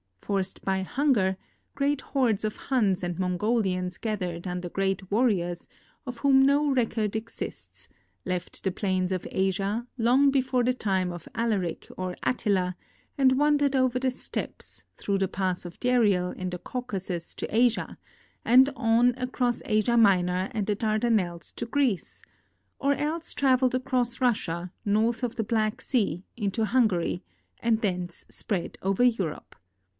Forced 0.15 0.61
by 0.63 0.81
hunger, 0.81 1.37
great 1.75 2.01
hordes 2.01 2.45
of 2.45 2.55
Huns 2.55 3.03
and 3.03 3.19
Mongolians 3.19 3.97
gath 3.97 4.21
ered 4.21 4.47
under 4.47 4.69
great 4.69 5.11
warriors, 5.11 5.67
of 6.07 6.19
whom 6.19 6.41
no 6.41 6.71
record 6.71 7.15
exists, 7.17 7.89
left 8.25 8.63
the 8.63 8.71
plains 8.71 9.11
of 9.11 9.27
Asia, 9.29 9.85
long 9.97 10.31
before 10.31 10.63
the 10.63 10.73
time 10.73 11.11
of 11.11 11.27
Alaric 11.35 11.87
or 11.97 12.15
Attila, 12.23 12.77
and 13.17 13.37
wandered 13.37 13.75
over 13.75 13.99
the 13.99 14.09
steppes, 14.09 14.85
through 14.97 15.17
the 15.17 15.27
Pass 15.27 15.65
of 15.65 15.79
Dariel 15.81 16.31
in 16.31 16.49
tiie 16.49 16.63
Caucasus 16.63 17.35
to 17.35 17.55
Asia, 17.55 17.97
and 18.45 18.69
on 18.75 19.13
across 19.17 19.61
Asia 19.65 19.97
Minor 19.97 20.49
and 20.53 20.65
the 20.65 20.75
Dardanelles 20.75 21.51
to 21.57 21.65
Greece, 21.65 22.23
or 22.79 22.93
else 22.93 23.33
traveled 23.35 23.75
across 23.75 24.21
Russia, 24.21 24.71
north 24.85 25.23
of 25.23 25.35
the 25.35 25.43
lilack 25.45 25.81
sea, 25.81 26.23
into 26.37 26.65
Hungary, 26.65 27.21
and 27.59 27.81
thence 27.81 28.25
spread 28.29 28.77
over 28.81 29.03
Europe. 29.03 29.55